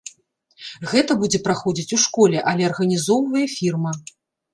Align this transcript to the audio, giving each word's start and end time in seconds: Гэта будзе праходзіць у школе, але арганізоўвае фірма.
Гэта 0.93 1.17
будзе 1.21 1.39
праходзіць 1.47 1.93
у 1.97 1.99
школе, 2.05 2.39
але 2.53 2.63
арганізоўвае 2.71 3.45
фірма. 3.57 3.93